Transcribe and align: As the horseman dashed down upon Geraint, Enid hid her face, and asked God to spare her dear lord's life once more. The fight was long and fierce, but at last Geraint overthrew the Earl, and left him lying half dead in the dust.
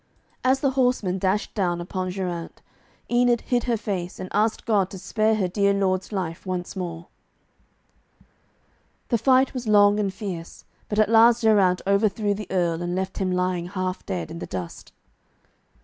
As 0.43 0.61
the 0.61 0.71
horseman 0.71 1.19
dashed 1.19 1.53
down 1.53 1.79
upon 1.79 2.09
Geraint, 2.09 2.63
Enid 3.07 3.41
hid 3.41 3.65
her 3.65 3.77
face, 3.77 4.19
and 4.19 4.29
asked 4.33 4.65
God 4.65 4.89
to 4.89 4.97
spare 4.97 5.35
her 5.35 5.47
dear 5.47 5.75
lord's 5.75 6.11
life 6.11 6.43
once 6.43 6.75
more. 6.75 7.05
The 9.09 9.19
fight 9.19 9.53
was 9.53 9.67
long 9.67 9.99
and 9.99 10.11
fierce, 10.11 10.65
but 10.89 10.97
at 10.97 11.07
last 11.07 11.43
Geraint 11.43 11.83
overthrew 11.85 12.33
the 12.33 12.49
Earl, 12.49 12.81
and 12.81 12.95
left 12.95 13.19
him 13.19 13.31
lying 13.31 13.67
half 13.67 14.03
dead 14.07 14.31
in 14.31 14.39
the 14.39 14.47
dust. 14.47 14.91